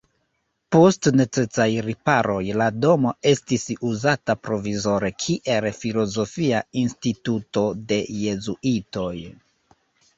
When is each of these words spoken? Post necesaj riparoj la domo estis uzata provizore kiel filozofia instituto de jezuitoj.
Post 0.75 1.09
necesaj 1.19 1.67
riparoj 1.87 2.37
la 2.63 2.71
domo 2.87 3.13
estis 3.33 3.67
uzata 3.91 4.37
provizore 4.49 5.15
kiel 5.27 5.71
filozofia 5.85 6.67
instituto 6.85 7.69
de 7.95 8.05
jezuitoj. 8.27 9.17